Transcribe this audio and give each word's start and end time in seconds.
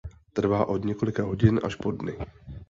Trvá 0.33 0.65
od 0.65 0.85
několika 0.85 1.23
hodin 1.23 1.59
až 1.63 1.75
po 1.75 1.91
dny. 1.91 2.17